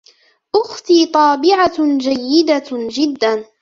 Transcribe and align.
أُختي 0.55 1.05
طابِعة 1.05 1.97
جيدة 1.97 2.63
جداً. 2.71 3.43